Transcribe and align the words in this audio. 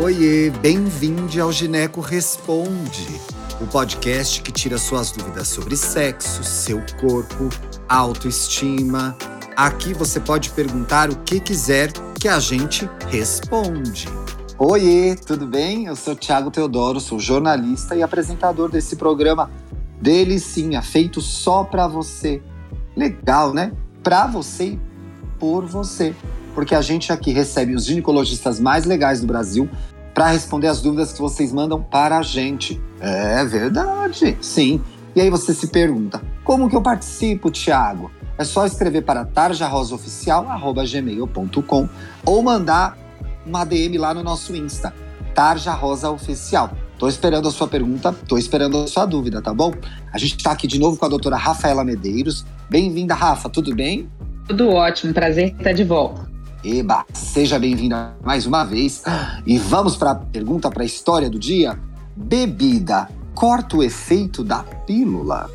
Oiê, 0.00 0.48
bem-vindo 0.48 1.42
ao 1.42 1.52
Gineco 1.52 2.00
Responde, 2.00 3.20
o 3.60 3.66
podcast 3.66 4.40
que 4.40 4.50
tira 4.50 4.78
suas 4.78 5.12
dúvidas 5.12 5.48
sobre 5.48 5.76
sexo, 5.76 6.42
seu 6.42 6.80
corpo, 6.98 7.50
autoestima. 7.86 9.14
Aqui 9.54 9.92
você 9.92 10.18
pode 10.18 10.48
perguntar 10.50 11.10
o 11.10 11.16
que 11.16 11.38
quiser 11.38 11.92
que 12.18 12.26
a 12.26 12.40
gente 12.40 12.88
responde. 13.10 14.08
Oiê, 14.58 15.14
tudo 15.14 15.46
bem? 15.46 15.84
Eu 15.84 15.94
sou 15.94 16.16
Thiago 16.16 16.50
Teodoro, 16.50 16.98
sou 16.98 17.20
jornalista 17.20 17.94
e 17.94 18.02
apresentador 18.02 18.70
desse 18.70 18.96
programa 18.96 19.50
Delicinha, 20.00 20.80
feito 20.80 21.20
só 21.20 21.64
para 21.64 21.86
você. 21.86 22.42
Legal, 22.96 23.52
né? 23.52 23.72
Para 24.02 24.26
você 24.26 24.64
e 24.64 24.80
por 25.38 25.66
você 25.66 26.14
porque 26.54 26.74
a 26.74 26.82
gente 26.82 27.12
aqui 27.12 27.32
recebe 27.32 27.74
os 27.74 27.84
ginecologistas 27.84 28.60
mais 28.60 28.84
legais 28.84 29.20
do 29.20 29.26
Brasil 29.26 29.68
para 30.14 30.28
responder 30.28 30.68
as 30.68 30.80
dúvidas 30.80 31.12
que 31.12 31.20
vocês 31.20 31.52
mandam 31.52 31.82
para 31.82 32.18
a 32.18 32.22
gente. 32.22 32.80
É 33.00 33.44
verdade, 33.44 34.38
sim. 34.40 34.80
E 35.14 35.20
aí 35.20 35.28
você 35.30 35.54
se 35.54 35.68
pergunta: 35.68 36.20
como 36.44 36.68
que 36.68 36.74
eu 36.76 36.82
participo, 36.82 37.50
Thiago? 37.50 38.10
É 38.38 38.44
só 38.44 38.66
escrever 38.66 39.02
para 39.02 39.24
tarjarosaoficial@gmail.com 39.24 41.88
ou 42.24 42.42
mandar 42.42 42.98
uma 43.44 43.64
DM 43.64 43.98
lá 43.98 44.14
no 44.14 44.22
nosso 44.22 44.54
Insta, 44.56 44.94
Tarja 45.34 45.72
Rosa 45.72 46.08
Oficial. 46.10 46.70
Tô 46.98 47.08
esperando 47.08 47.48
a 47.48 47.50
sua 47.50 47.66
pergunta, 47.66 48.14
tô 48.28 48.38
esperando 48.38 48.78
a 48.78 48.86
sua 48.86 49.04
dúvida, 49.04 49.42
tá 49.42 49.52
bom? 49.52 49.72
A 50.12 50.18
gente 50.18 50.36
está 50.36 50.52
aqui 50.52 50.68
de 50.68 50.78
novo 50.78 50.96
com 50.96 51.04
a 51.04 51.08
doutora 51.08 51.36
Rafaela 51.36 51.84
Medeiros. 51.84 52.46
Bem-vinda, 52.70 53.12
Rafa, 53.14 53.48
tudo 53.48 53.74
bem? 53.74 54.08
Tudo 54.46 54.70
ótimo, 54.70 55.12
prazer 55.12 55.56
estar 55.56 55.72
de 55.72 55.82
volta. 55.84 56.31
Eba, 56.64 57.04
seja 57.12 57.58
bem-vinda 57.58 58.16
mais 58.22 58.46
uma 58.46 58.62
vez. 58.62 59.02
E 59.44 59.58
vamos 59.58 59.96
para 59.96 60.12
a 60.12 60.14
pergunta 60.14 60.70
para 60.70 60.84
a 60.84 60.86
história 60.86 61.28
do 61.28 61.36
dia. 61.36 61.76
Bebida 62.14 63.08
corta 63.34 63.78
o 63.78 63.82
efeito 63.82 64.44
da 64.44 64.62
pílula? 64.62 65.50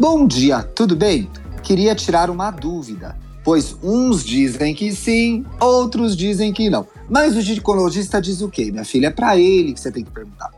Bom 0.00 0.26
dia, 0.26 0.62
tudo 0.62 0.96
bem? 0.96 1.28
Queria 1.62 1.94
tirar 1.94 2.30
uma 2.30 2.50
dúvida, 2.50 3.14
pois 3.44 3.76
uns 3.82 4.24
dizem 4.24 4.74
que 4.74 4.90
sim, 4.90 5.44
outros 5.60 6.16
dizem 6.16 6.50
que 6.50 6.70
não. 6.70 6.86
Mas 7.10 7.36
o 7.36 7.42
ginecologista 7.42 8.18
diz 8.18 8.40
o 8.40 8.48
quê? 8.48 8.70
Minha 8.70 8.86
filha, 8.86 9.08
é 9.08 9.10
para 9.10 9.36
ele 9.36 9.74
que 9.74 9.80
você 9.80 9.92
tem 9.92 10.02
que 10.02 10.10
perguntar. 10.10 10.50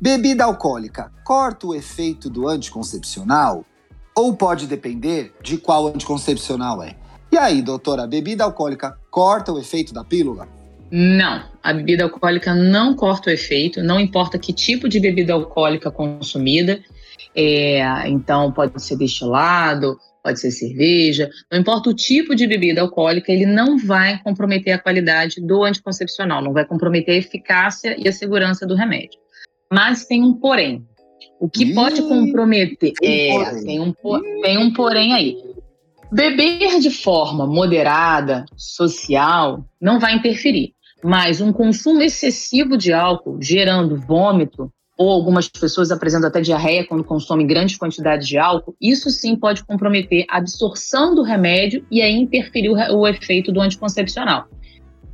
Bebida 0.00 0.44
alcoólica 0.44 1.12
corta 1.24 1.68
o 1.68 1.74
efeito 1.74 2.28
do 2.28 2.48
anticoncepcional? 2.48 3.64
Ou 4.12 4.34
pode 4.34 4.66
depender 4.66 5.32
de 5.40 5.56
qual 5.56 5.86
anticoncepcional 5.86 6.82
é? 6.82 6.96
E 7.32 7.38
aí, 7.38 7.62
doutora, 7.62 8.06
bebida 8.06 8.44
alcoólica 8.44 8.98
corta 9.10 9.52
o 9.52 9.58
efeito 9.58 9.94
da 9.94 10.04
pílula? 10.04 10.48
Não, 10.90 11.44
a 11.62 11.72
bebida 11.72 12.02
alcoólica 12.02 12.52
não 12.52 12.94
corta 12.94 13.30
o 13.30 13.32
efeito, 13.32 13.82
não 13.82 14.00
importa 14.00 14.38
que 14.38 14.52
tipo 14.52 14.88
de 14.88 14.98
bebida 14.98 15.32
alcoólica 15.32 15.90
consumida. 15.90 16.80
É, 17.34 18.08
então, 18.08 18.50
pode 18.50 18.82
ser 18.82 18.96
destilado, 18.96 19.96
pode 20.22 20.40
ser 20.40 20.50
cerveja, 20.50 21.30
não 21.50 21.60
importa 21.60 21.90
o 21.90 21.94
tipo 21.94 22.34
de 22.34 22.46
bebida 22.46 22.80
alcoólica, 22.80 23.30
ele 23.32 23.46
não 23.46 23.78
vai 23.78 24.20
comprometer 24.22 24.72
a 24.72 24.78
qualidade 24.78 25.40
do 25.40 25.62
anticoncepcional, 25.62 26.42
não 26.42 26.52
vai 26.52 26.64
comprometer 26.64 27.14
a 27.14 27.18
eficácia 27.18 27.94
e 27.96 28.08
a 28.08 28.12
segurança 28.12 28.66
do 28.66 28.74
remédio. 28.74 29.20
Mas 29.72 30.04
tem 30.04 30.24
um 30.24 30.34
porém. 30.34 30.84
O 31.38 31.48
que 31.48 31.72
pode 31.72 32.02
comprometer. 32.02 32.92
É, 33.02 33.62
tem, 33.62 33.80
um, 33.80 33.94
tem 34.42 34.58
um 34.58 34.72
porém 34.72 35.14
aí. 35.14 35.36
Beber 36.12 36.80
de 36.80 36.90
forma 36.90 37.46
moderada, 37.46 38.44
social, 38.56 39.64
não 39.80 40.00
vai 40.00 40.14
interferir, 40.14 40.72
mas 41.04 41.40
um 41.40 41.52
consumo 41.52 42.02
excessivo 42.02 42.76
de 42.76 42.92
álcool, 42.92 43.38
gerando 43.40 43.96
vômito, 43.96 44.72
ou 44.98 45.08
algumas 45.08 45.48
pessoas 45.48 45.90
apresentam 45.90 46.28
até 46.28 46.42
diarreia 46.42 46.86
quando 46.86 47.02
consomem 47.02 47.46
grandes 47.46 47.78
quantidades 47.78 48.28
de 48.28 48.36
álcool, 48.36 48.76
isso 48.78 49.08
sim 49.08 49.34
pode 49.34 49.64
comprometer 49.64 50.26
a 50.28 50.36
absorção 50.36 51.14
do 51.14 51.22
remédio 51.22 51.86
e 51.90 52.02
aí 52.02 52.12
interferir 52.12 52.68
o, 52.68 52.98
o 52.98 53.08
efeito 53.08 53.50
do 53.50 53.62
anticoncepcional. 53.62 54.46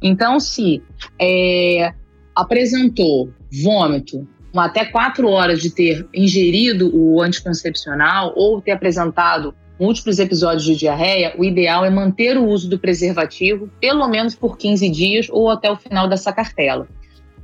Então, 0.02 0.40
se 0.40 0.82
é, 1.20 1.92
apresentou 2.34 3.30
vômito, 3.62 4.26
até 4.56 4.86
quatro 4.86 5.28
horas 5.28 5.60
de 5.60 5.70
ter 5.70 6.08
ingerido 6.12 6.90
o 6.92 7.22
anticoncepcional 7.22 8.32
ou 8.34 8.60
ter 8.60 8.72
apresentado 8.72 9.54
múltiplos 9.78 10.18
episódios 10.18 10.64
de 10.64 10.76
diarreia, 10.76 11.34
o 11.36 11.44
ideal 11.44 11.84
é 11.84 11.90
manter 11.90 12.36
o 12.36 12.46
uso 12.46 12.68
do 12.68 12.78
preservativo 12.78 13.70
pelo 13.80 14.08
menos 14.08 14.34
por 14.34 14.56
15 14.56 14.88
dias 14.88 15.26
ou 15.30 15.50
até 15.50 15.70
o 15.70 15.76
final 15.76 16.08
dessa 16.08 16.32
cartela. 16.32 16.88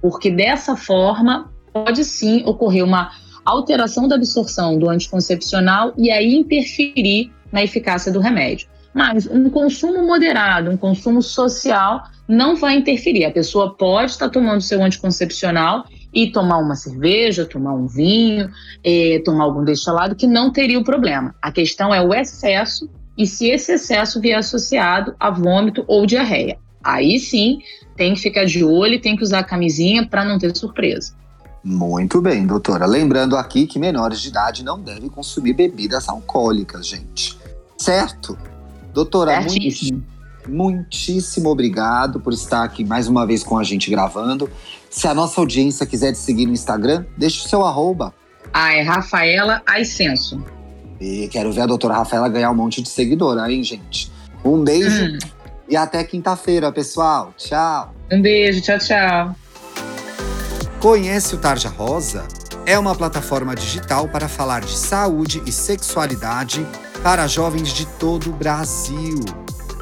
Porque 0.01 0.31
dessa 0.31 0.77
forma 0.77 1.51
pode 1.73 2.05
sim 2.05 2.43
ocorrer 2.45 2.85
uma 2.85 3.11
alteração 3.45 4.07
da 4.07 4.17
absorção 4.17 4.79
do 4.79 4.89
anticoncepcional 4.89 5.93
e 5.97 6.11
aí 6.11 6.35
interferir 6.35 7.31
na 7.51 7.63
eficácia 7.63 8.13
do 8.13 8.21
remédio. 8.21 8.69
Mas 8.95 9.27
um 9.27 9.49
consumo 9.49 10.07
moderado, 10.07 10.71
um 10.71 10.77
consumo 10.77 11.23
social, 11.23 12.05
não 12.29 12.57
vai 12.57 12.77
interferir. 12.77 13.25
A 13.25 13.31
pessoa 13.31 13.75
pode 13.75 14.13
estar 14.13 14.29
tomando 14.29 14.61
seu 14.61 14.83
anticoncepcional 14.83 15.85
e 16.13 16.31
tomar 16.31 16.59
uma 16.59 16.75
cerveja, 16.75 17.47
tomar 17.47 17.75
um 17.75 17.87
vinho, 17.87 18.51
é, 18.85 19.21
tomar 19.25 19.45
algum 19.45 19.65
destilado, 19.65 20.15
que 20.15 20.27
não 20.27 20.53
teria 20.53 20.79
o 20.79 20.85
problema. 20.85 21.35
A 21.41 21.51
questão 21.51 21.95
é 21.95 22.03
o 22.03 22.13
excesso 22.13 22.89
e 23.17 23.27
se 23.27 23.49
esse 23.49 23.73
excesso 23.73 24.21
vier 24.21 24.39
associado 24.39 25.15
a 25.19 25.31
vômito 25.31 25.85
ou 25.87 26.07
diarreia. 26.07 26.59
Aí 26.83 27.19
sim, 27.19 27.61
tem 27.97 28.15
que 28.15 28.21
ficar 28.21 28.45
de 28.45 28.65
olho 28.65 28.95
e 28.95 29.01
tem 29.01 29.17
que 29.17 29.23
usar 29.23 29.41
a 29.41 29.45
camisinha 29.45 30.07
para 30.07 30.25
não 30.25 30.39
ter 30.39 30.55
surpresa. 30.57 31.15
Muito 31.63 32.21
bem, 32.21 32.45
doutora. 32.45 32.87
Lembrando 32.87 33.37
aqui 33.37 33.67
que 33.67 33.79
menores 33.79 34.21
de 34.21 34.29
idade 34.29 34.65
não 34.65 34.81
devem 34.81 35.09
consumir 35.09 35.53
bebidas 35.53 36.09
alcoólicas, 36.09 36.87
gente. 36.87 37.39
Certo? 37.79 38.37
Doutora, 38.93 39.41
muito, 39.41 40.03
muitíssimo 40.49 41.49
obrigado 41.49 42.21
por 42.21 42.33
estar 42.33 42.65
aqui 42.65 42.85
mais 42.85 43.09
uma 43.09 43.27
vez 43.27 43.43
com 43.43 43.59
a 43.59 43.65
gente 43.65 43.91
gravando. 43.91 44.51
Se 44.91 45.07
a 45.07 45.15
nossa 45.15 45.41
audiência 45.41 45.87
quiser 45.87 46.13
te 46.13 46.19
seguir 46.19 46.47
no 46.47 46.53
Instagram, 46.53 47.05
deixa 47.17 47.45
o 47.45 47.49
seu 47.49 47.65
arroba. 47.65 48.15
Ah, 48.53 48.75
é 48.75 48.83
Rafaela 48.83 49.63
Aicenso. 49.67 50.45
E 51.01 51.29
quero 51.29 51.53
ver 51.53 51.63
a 51.63 51.67
doutora 51.67 51.95
Rafaela 51.95 52.29
ganhar 52.29 52.51
um 52.51 52.55
monte 52.55 52.83
de 52.83 52.89
seguidora, 52.89 53.51
hein, 53.51 53.63
gente? 53.63 54.11
Um 54.45 54.63
beijo 54.63 55.05
hum. 55.05 55.19
e 55.69 55.77
até 55.77 56.05
quinta-feira, 56.05 56.71
pessoal. 56.71 57.33
Tchau. 57.37 57.95
Um 58.11 58.21
beijo, 58.21 58.61
tchau, 58.61 58.79
tchau. 58.79 59.37
Conhece 60.79 61.35
o 61.35 61.39
Tarja 61.39 61.69
Rosa? 61.69 62.27
É 62.67 62.79
uma 62.79 62.95
plataforma 62.95 63.55
digital 63.55 64.09
para 64.09 64.29
falar 64.29 64.61
de 64.61 64.77
saúde 64.77 65.43
e 65.47 65.51
sexualidade 65.51 66.67
para 67.03 67.27
jovens 67.27 67.73
de 67.73 67.87
todo 67.87 68.31
o 68.31 68.33
Brasil. 68.33 69.42